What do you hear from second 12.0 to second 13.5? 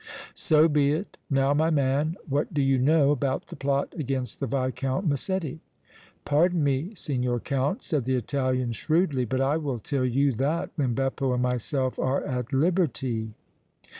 at liberty!"